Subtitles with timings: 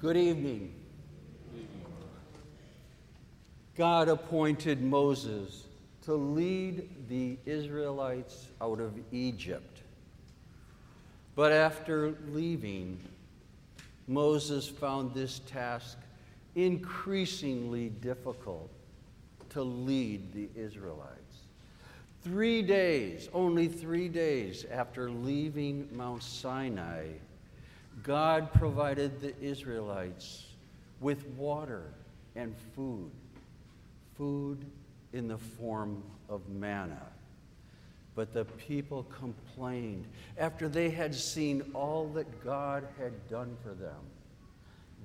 [0.00, 0.72] Good evening.
[3.76, 5.64] God appointed Moses
[6.02, 9.82] to lead the Israelites out of Egypt.
[11.34, 13.00] But after leaving,
[14.06, 15.98] Moses found this task
[16.54, 18.70] increasingly difficult
[19.50, 21.38] to lead the Israelites.
[22.22, 27.08] Three days, only three days after leaving Mount Sinai,
[28.02, 30.44] God provided the Israelites
[31.00, 31.92] with water
[32.36, 33.10] and food,
[34.16, 34.64] food
[35.12, 37.02] in the form of manna.
[38.14, 44.00] But the people complained after they had seen all that God had done for them.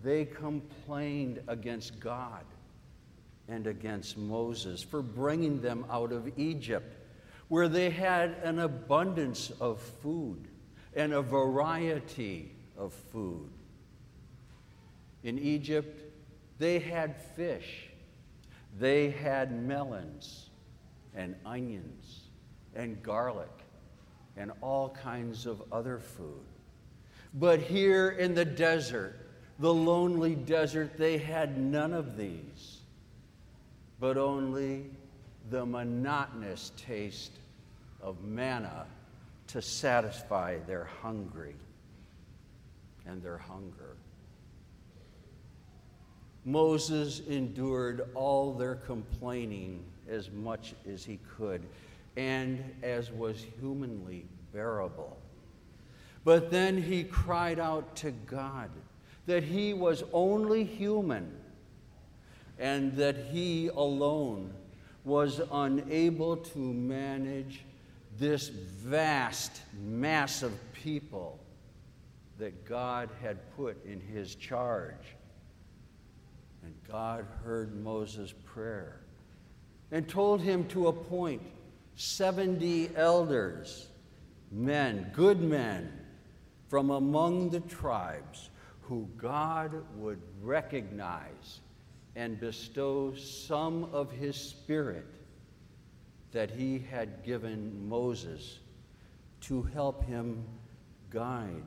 [0.03, 2.43] They complained against God
[3.47, 6.95] and against Moses for bringing them out of Egypt,
[7.49, 10.47] where they had an abundance of food
[10.95, 13.49] and a variety of food.
[15.23, 16.01] In Egypt,
[16.59, 17.89] they had fish,
[18.79, 20.49] they had melons
[21.15, 22.21] and onions
[22.75, 23.51] and garlic
[24.35, 26.43] and all kinds of other food.
[27.33, 29.15] But here in the desert,
[29.59, 32.79] the lonely desert, they had none of these,
[33.99, 34.85] but only
[35.49, 37.33] the monotonous taste
[38.01, 38.85] of manna
[39.47, 41.55] to satisfy their hungry
[43.05, 43.95] and their hunger.
[46.45, 51.63] Moses endured all their complaining as much as he could
[52.17, 55.17] and as was humanly bearable.
[56.25, 58.69] But then he cried out to God
[59.25, 61.31] that he was only human
[62.59, 64.53] and that he alone
[65.05, 67.65] was unable to manage
[68.17, 71.39] this vast mass of people
[72.39, 75.15] that God had put in his charge.
[76.63, 79.01] And God heard Moses' prayer
[79.91, 81.41] and told him to appoint
[81.95, 83.87] 70 elders,
[84.51, 85.91] men, good men,
[86.67, 88.49] from among the tribes
[88.81, 91.59] who God would recognize
[92.15, 95.05] and bestow some of his spirit
[96.31, 98.59] that he had given Moses
[99.41, 100.43] to help him
[101.11, 101.63] guide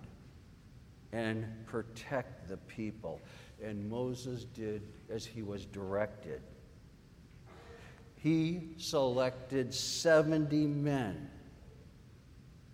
[1.12, 3.20] and protect the people.
[3.62, 6.42] And Moses did as he was directed.
[8.16, 11.30] He selected 70 men,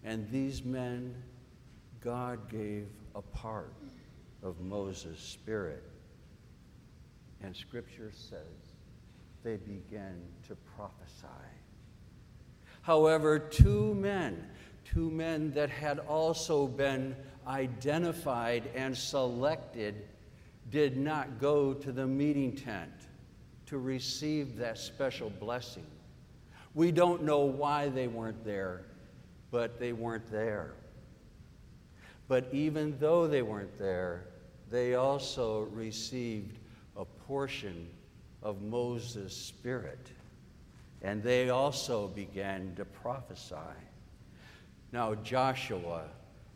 [0.03, 1.15] and these men
[2.01, 3.75] God gave a part
[4.43, 5.85] of Moses' spirit.
[7.43, 8.73] And Scripture says
[9.43, 11.27] they began to prophesy.
[12.83, 14.49] However, two men,
[14.93, 17.17] two men that had also been
[17.47, 20.09] identified and selected,
[20.71, 22.93] did not go to the meeting tent
[23.67, 25.87] to receive that special blessing.
[26.75, 28.83] We don't know why they weren't there,
[29.51, 30.75] but they weren't there.
[32.29, 34.25] But even though they weren't there,
[34.71, 36.59] they also received
[36.97, 37.89] a portion
[38.43, 40.11] of Moses' spirit.
[41.03, 43.57] And they also began to prophesy.
[44.93, 46.05] Now, Joshua,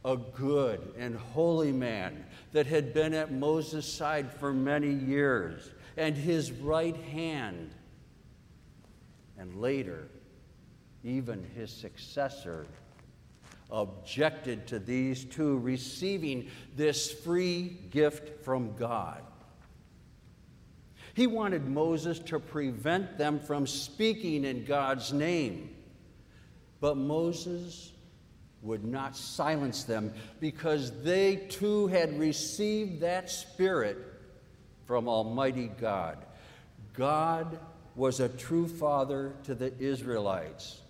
[0.04, 6.14] a good and holy man that had been at Moses' side for many years, and
[6.14, 7.70] his right hand,
[9.38, 10.08] and later,
[11.02, 12.66] even his successor,
[13.70, 19.22] objected to these two receiving this free gift from God.
[21.14, 25.74] He wanted Moses to prevent them from speaking in God's name.
[26.78, 27.92] But Moses
[28.62, 33.99] would not silence them because they too had received that spirit
[34.87, 36.19] from Almighty God.
[36.95, 37.59] God
[37.95, 40.81] was a true father to the Israelites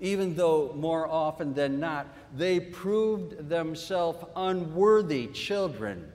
[0.00, 2.06] even though more often than not
[2.36, 6.10] they proved themselves unworthy children.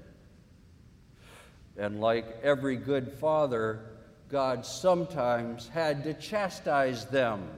[1.77, 3.79] And like every good father,
[4.29, 7.49] God sometimes had to chastise them.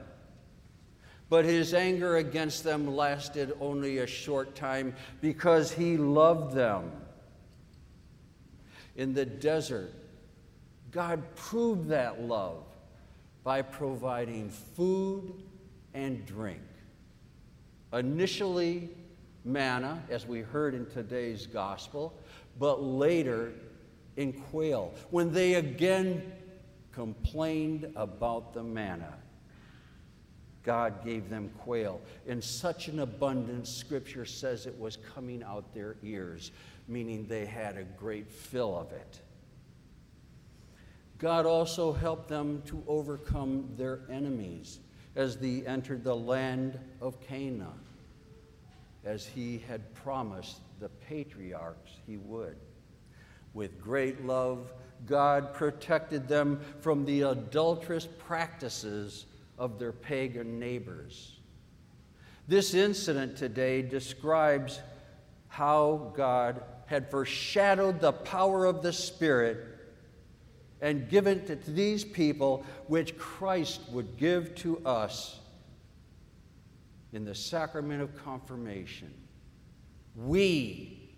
[1.28, 6.92] But his anger against them lasted only a short time because he loved them.
[8.94, 9.92] In the desert,
[10.92, 12.62] God proved that love
[13.42, 15.42] by providing food
[15.94, 16.62] and drink.
[17.92, 18.88] Initially,
[19.44, 22.14] manna, as we heard in today's gospel,
[22.58, 23.52] but later
[24.16, 26.32] in quail, when they again
[26.92, 29.14] complained about the manna.
[30.66, 35.96] God gave them quail in such an abundance, Scripture says it was coming out their
[36.02, 36.50] ears
[36.88, 39.20] meaning they had a great fill of it.
[41.18, 44.80] God also helped them to overcome their enemies
[45.14, 47.80] as they entered the land of Canaan,
[49.04, 52.56] as he had promised the patriarchs he would.
[53.54, 54.74] With great love,
[55.06, 59.24] God protected them from the adulterous practices
[59.58, 61.38] of their pagan neighbors.
[62.48, 64.80] This incident today describes
[65.48, 69.58] how God had foreshadowed the power of the Spirit
[70.80, 75.40] and given it to these people, which Christ would give to us
[77.12, 79.12] in the sacrament of confirmation.
[80.14, 81.10] We,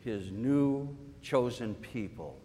[0.00, 2.38] his new chosen people.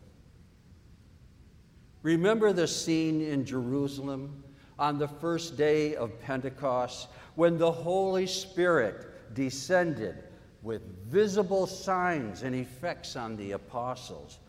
[2.04, 4.44] Remember the scene in Jerusalem
[4.80, 10.24] on the first day of Pentecost when the Holy Spirit descended
[10.64, 14.40] with visible signs and effects on the apostles.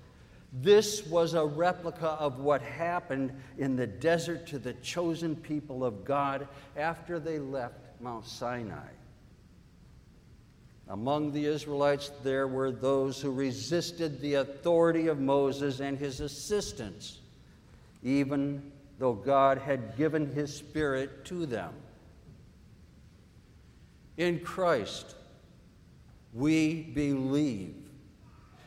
[0.53, 6.05] This was a replica of what happened in the desert to the chosen people of
[6.05, 8.89] God after they left Mount Sinai.
[10.89, 17.19] Among the Israelites, there were those who resisted the authority of Moses and his assistants,
[18.03, 21.73] even though God had given his Spirit to them.
[24.19, 25.15] In Christ,
[26.35, 27.75] we believe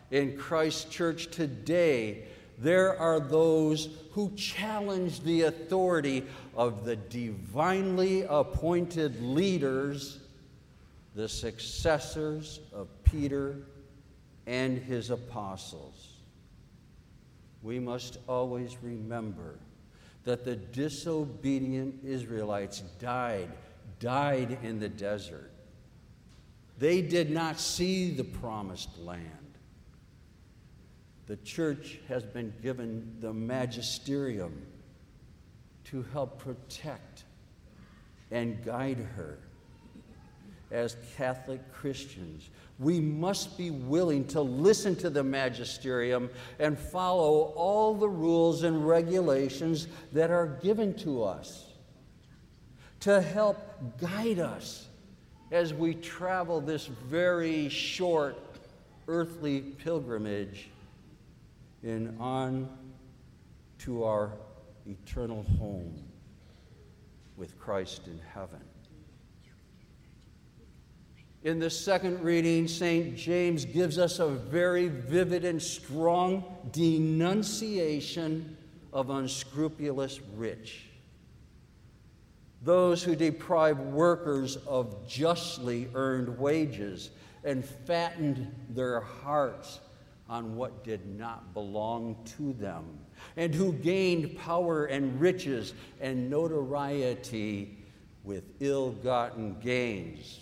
[0.10, 2.26] in Christ Church today,
[2.58, 6.24] there are those who challenge the authority
[6.56, 10.18] of the divinely appointed leaders,
[11.14, 13.58] the successors of Peter
[14.48, 16.14] and his apostles.
[17.62, 19.60] We must always remember
[20.24, 23.50] that the disobedient Israelites died,
[24.00, 25.52] died in the desert.
[26.78, 29.44] They did not see the promised land
[31.26, 34.66] the church has been given the magisterium
[35.86, 37.24] to help protect
[38.32, 39.40] and guide her.
[40.72, 42.50] As Catholic Christians,
[42.80, 46.30] we must be willing to listen to the magisterium
[46.60, 51.66] and follow all the rules and regulations that are given to us
[53.00, 54.88] to help guide us
[55.52, 58.38] as we travel this very short
[59.08, 60.70] earthly pilgrimage
[61.84, 62.70] and on
[63.78, 64.32] to our
[64.88, 65.94] eternal home
[67.36, 68.62] with Christ in heaven.
[71.44, 73.18] In the second reading, St.
[73.18, 78.56] James gives us a very vivid and strong denunciation
[78.94, 80.86] of unscrupulous rich.
[82.62, 87.10] Those who deprive workers of justly earned wages
[87.44, 89.82] and fattened their hearts
[90.30, 92.86] on what did not belong to them,
[93.36, 97.78] and who gained power and riches and notoriety
[98.24, 100.40] with ill gotten gains.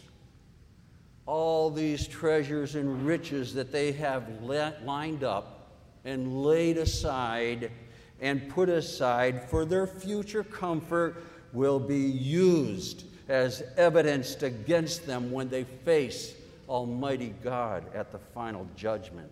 [1.31, 5.69] All these treasures and riches that they have lined up
[6.03, 7.71] and laid aside
[8.19, 11.23] and put aside for their future comfort
[11.53, 16.35] will be used as evidenced against them when they face
[16.67, 19.31] Almighty God at the final judgment.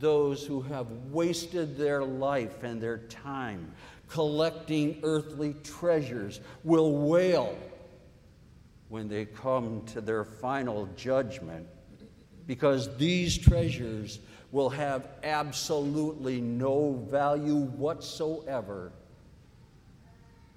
[0.00, 3.72] Those who have wasted their life and their time
[4.08, 7.56] collecting earthly treasures will wail
[8.92, 11.66] when they come to their final judgment
[12.46, 14.18] because these treasures
[14.50, 18.92] will have absolutely no value whatsoever,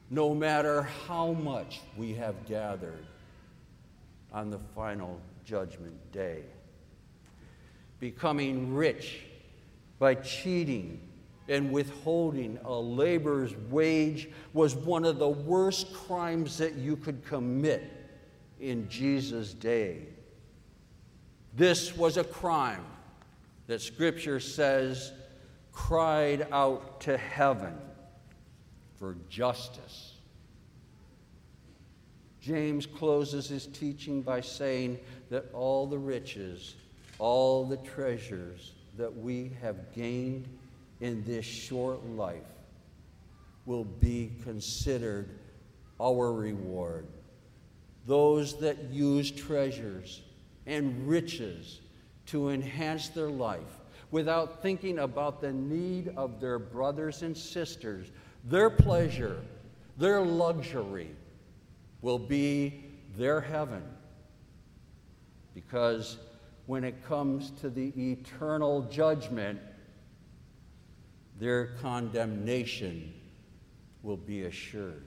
[0.10, 3.06] no matter how much we have gathered
[4.34, 6.42] on the final judgment day.
[8.02, 9.22] Becoming rich
[9.98, 11.00] by cheating
[11.48, 18.02] and withholding a laborer's wage was one of the worst crimes that you could commit
[18.60, 20.08] in Jesus' day.
[21.56, 22.86] This was a crime
[23.68, 25.12] that Scripture says
[25.72, 27.76] cried out to heaven
[28.98, 30.14] for justice.
[32.42, 36.76] James closes his teaching by saying that all the riches,
[37.18, 40.48] all the treasures, that we have gained
[41.02, 42.44] in this short life
[43.66, 45.40] will be considered
[46.00, 47.08] our reward.
[48.06, 50.22] Those that use treasures
[50.66, 51.82] and riches
[52.28, 53.80] to enhance their life
[54.12, 58.12] without thinking about the need of their brothers and sisters,
[58.44, 59.42] their pleasure,
[59.98, 61.10] their luxury
[62.02, 62.86] will be
[63.18, 63.84] their heaven
[65.54, 66.18] because
[66.66, 69.60] when it comes to the eternal judgment,
[71.40, 73.14] their condemnation
[74.04, 75.04] will be assured.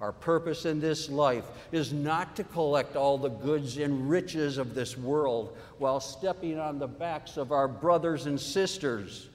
[0.00, 4.74] Our purpose in this life is not to collect all the goods and riches of
[4.74, 9.28] this world while stepping on the backs of our brothers and sisters.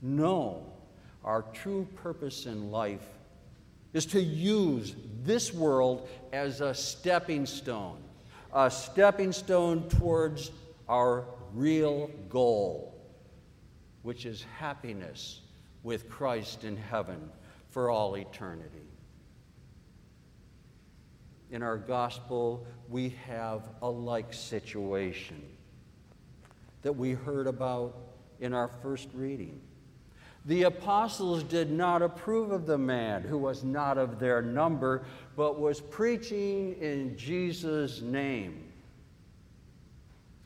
[0.00, 0.66] No,
[1.24, 3.08] our true purpose in life
[3.92, 7.98] is to use this world as a stepping stone,
[8.52, 10.50] a stepping stone towards
[10.88, 11.24] our
[11.54, 12.94] real goal,
[14.02, 15.40] which is happiness
[15.82, 17.30] with Christ in heaven
[17.70, 18.91] for all eternity.
[21.52, 25.40] In our gospel, we have a like situation
[26.80, 27.94] that we heard about
[28.40, 29.60] in our first reading.
[30.46, 35.04] The apostles did not approve of the man who was not of their number,
[35.36, 38.72] but was preaching in Jesus' name.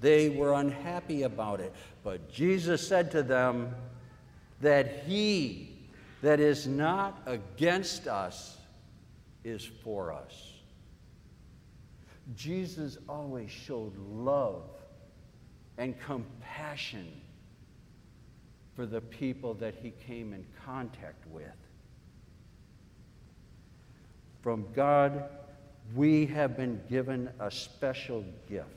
[0.00, 1.72] They were unhappy about it,
[2.02, 3.74] but Jesus said to them
[4.60, 5.72] that he
[6.20, 8.56] that is not against us
[9.44, 10.55] is for us.
[12.34, 14.64] Jesus always showed love
[15.78, 17.06] and compassion
[18.74, 21.44] for the people that he came in contact with.
[24.42, 25.24] From God,
[25.94, 28.68] we have been given a special gift.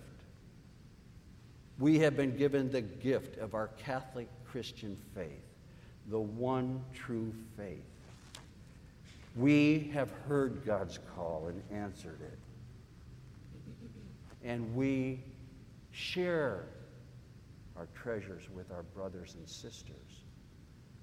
[1.79, 5.43] We have been given the gift of our Catholic Christian faith,
[6.07, 7.83] the one true faith.
[9.35, 12.37] We have heard God's call and answered it.
[14.43, 15.23] And we
[15.91, 16.65] share
[17.75, 20.23] our treasures with our brothers and sisters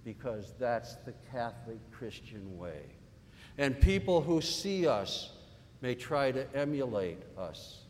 [0.05, 2.83] because that's the Catholic Christian way.
[3.59, 5.33] And people who see us
[5.81, 7.81] may try to emulate us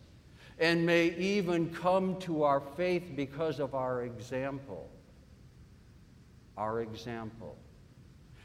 [0.59, 4.89] and may even come to our faith because of our example.
[6.57, 7.57] Our example.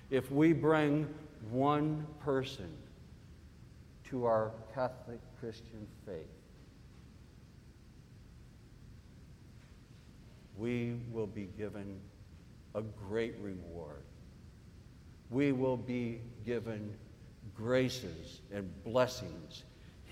[0.10, 1.08] If we bring
[1.50, 2.70] one person
[4.10, 6.41] to our Catholic Christian faith,
[10.62, 12.00] we will be given
[12.76, 14.04] a great reward.
[15.32, 16.94] We will be given
[17.56, 19.64] graces and blessings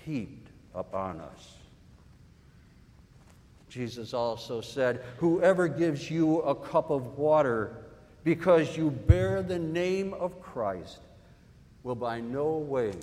[0.04, 1.54] heaped upon us.
[3.68, 7.76] Jesus also said, Whoever gives you a cup of water
[8.24, 10.98] because you bear the name of Christ
[11.84, 12.94] will by no way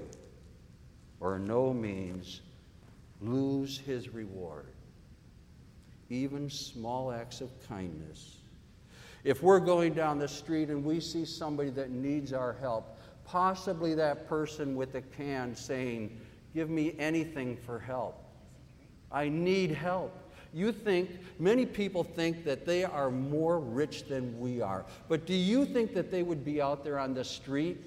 [1.21, 2.41] or no means
[3.21, 4.67] lose his reward
[6.09, 8.37] even small acts of kindness.
[9.23, 13.93] If we're going down the street and we see somebody that needs our help, possibly
[13.95, 16.19] that person with a can saying,
[16.53, 18.23] Give me anything for help.
[19.11, 20.11] I need help.
[20.53, 24.85] You think, many people think that they are more rich than we are.
[25.07, 27.77] But do you think that they would be out there on the street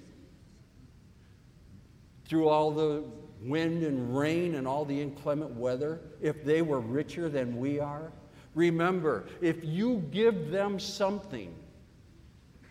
[2.28, 3.02] through all the
[3.42, 8.12] wind and rain and all the inclement weather if they were richer than we are?
[8.54, 11.54] Remember, if you give them something,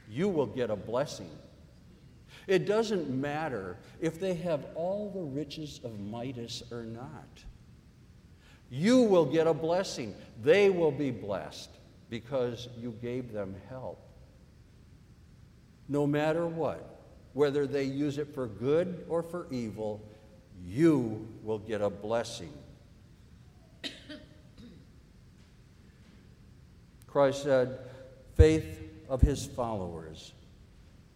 [0.10, 1.30] you will get a blessing.
[2.48, 7.44] It doesn't matter if they have all the riches of Midas or not.
[8.70, 10.16] You will get a blessing.
[10.42, 11.70] They will be blessed
[12.10, 14.02] because you gave them help.
[15.88, 17.02] No matter what,
[17.34, 20.02] whether they use it for good or for evil,
[20.66, 22.54] you will get a blessing.
[27.08, 27.80] Christ said,
[28.36, 30.34] faith of his followers,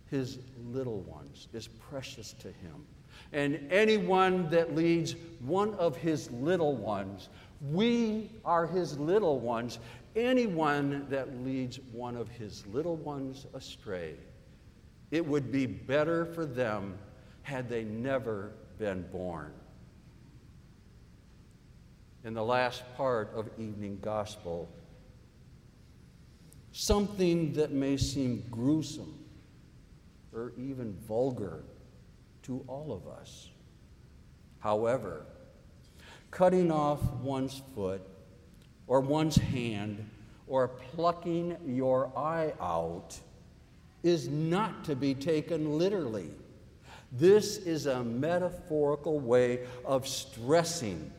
[0.09, 2.85] his little ones, is precious to him.
[3.31, 7.29] And anyone that leads one of his little ones,
[7.71, 9.79] we are his little ones.
[10.15, 14.15] Anyone that leads one of his little ones astray,
[15.12, 16.97] it would be better for them
[17.43, 18.51] had they never
[18.83, 19.53] been born.
[22.25, 24.69] In the last part of evening gospel,
[26.73, 29.23] something that may seem gruesome
[30.33, 31.63] or even vulgar
[32.41, 33.51] to all of us.
[34.59, 35.27] However,
[36.29, 38.01] cutting off one's foot
[38.85, 40.09] or one's hand
[40.45, 43.17] or plucking your eye out
[44.03, 46.31] is not to be taken literally.
[47.13, 51.12] This is a metaphorical way of stressing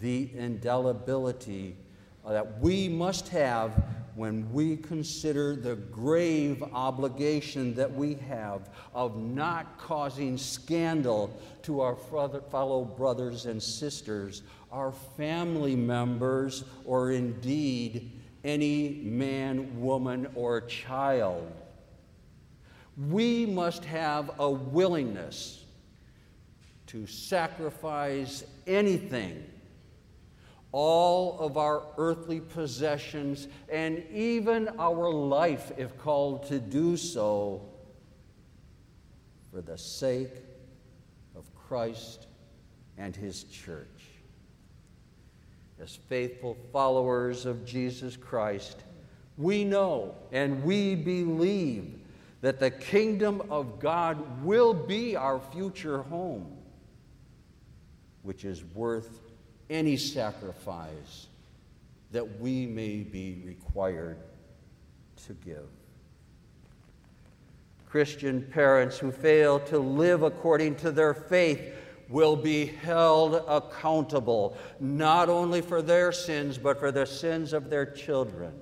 [0.00, 1.76] the indelibility
[2.24, 3.72] uh, that we must have
[4.14, 11.96] when we consider the grave obligation that we have of not causing scandal to our
[11.96, 18.12] fellow brothers and sisters, our family members, or indeed
[18.44, 21.50] any man, woman, or child.
[22.96, 25.64] We must have a willingness
[26.86, 29.44] to sacrifice anything
[30.74, 37.62] all of our earthly possessions, and even our life, if called to do so,
[39.52, 40.34] for the sake
[41.36, 42.26] of Christ
[42.98, 43.86] and His church.
[45.80, 48.80] As faithful followers of Jesus Christ,
[49.38, 52.00] we know and we believe
[52.44, 56.58] that the kingdom of God will be our future home,
[58.22, 59.08] which is worth
[59.70, 61.28] any sacrifice
[62.10, 64.18] that we may be required
[65.26, 65.66] to give.
[67.88, 71.62] Christian parents who fail to live according to their faith
[72.10, 77.86] will be held accountable, not only for their sins, but for the sins of their
[77.86, 78.52] children.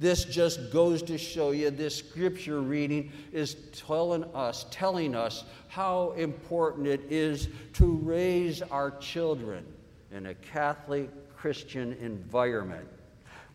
[0.00, 6.12] This just goes to show you this scripture reading is telling us, telling us how
[6.12, 9.62] important it is to raise our children
[10.10, 12.88] in a Catholic Christian environment.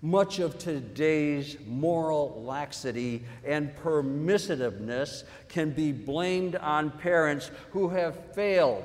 [0.04, 8.84] Much of today's moral laxity and permissiveness can be blamed on parents who have failed,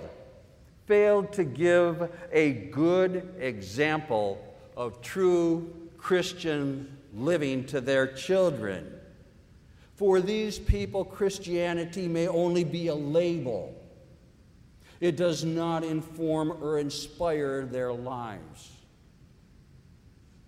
[0.86, 4.42] failed to give a good example
[4.78, 8.92] of true Christian living to their children.
[9.96, 13.74] For these people, Christianity may only be a label.
[15.00, 18.70] It does not inform or inspire their lives.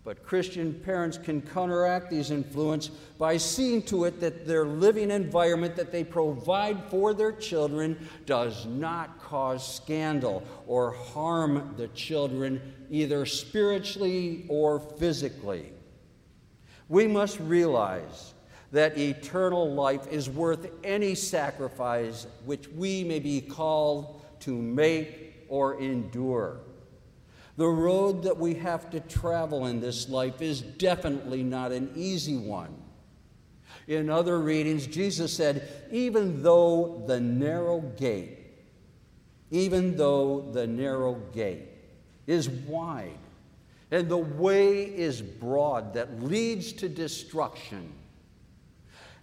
[0.05, 2.89] But Christian parents can counteract these influence
[3.19, 8.67] by seeing to it that their living environment that they provide for their children does
[8.67, 15.73] not cause scandal or harm the children either spiritually or physically.
[16.93, 18.35] We must realize
[18.71, 25.81] that eternal life is worth any sacrifice which we may be called to make or
[25.81, 26.61] endure.
[27.57, 32.37] The road that we have to travel in this life is definitely not an easy
[32.37, 32.77] one.
[33.89, 38.39] In other readings, Jesus said, even though the narrow gate,
[39.51, 41.71] even though the narrow gate
[42.27, 43.17] is wide,
[43.93, 47.93] and the way is broad that leads to destruction.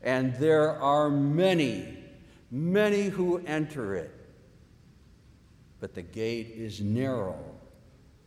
[0.03, 1.97] And there are many,
[2.51, 4.11] many who enter it.
[5.79, 7.39] But the gate is narrow,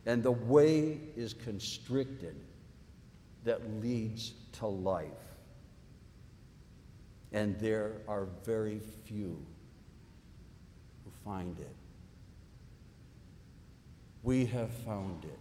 [0.05, 2.35] and the way is constricted
[3.45, 5.07] that leads to life.
[7.31, 9.37] And there are very few
[11.05, 11.75] who find it.
[14.23, 15.39] We have found it.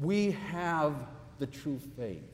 [0.00, 0.94] We have
[1.38, 2.24] the true faith.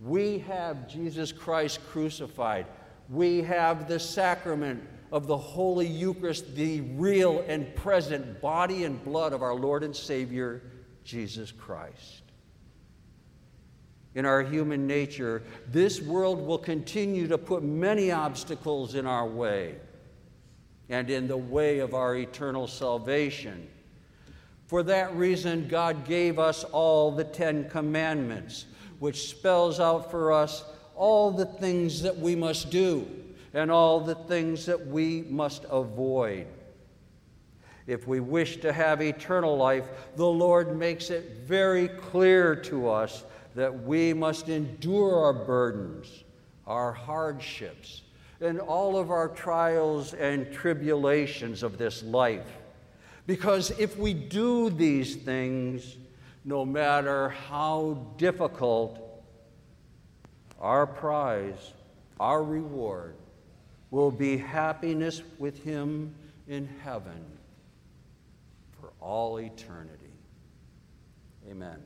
[0.00, 2.66] We have Jesus Christ crucified.
[3.08, 4.82] We have the sacrament
[5.12, 9.94] of the Holy Eucharist, the real and present body and blood of our Lord and
[9.94, 10.62] Savior,
[11.04, 12.22] Jesus Christ.
[14.14, 19.76] In our human nature, this world will continue to put many obstacles in our way
[20.88, 23.68] and in the way of our eternal salvation.
[24.72, 28.64] For that reason, God gave us all the Ten Commandments,
[29.00, 30.64] which spells out for us
[30.96, 33.06] all the things that we must do
[33.52, 36.46] and all the things that we must avoid.
[37.86, 43.24] If we wish to have eternal life, the Lord makes it very clear to us
[43.54, 46.24] that we must endure our burdens,
[46.66, 48.04] our hardships,
[48.40, 52.61] and all of our trials and tribulations of this life
[53.26, 55.96] because if we do these things,
[56.44, 58.98] no matter how difficult,
[60.60, 61.72] our prize,
[62.18, 63.14] our reward,
[63.90, 66.14] will be happiness with Him
[66.48, 67.24] in heaven
[68.80, 70.12] for all eternity.
[71.48, 71.78] Amen.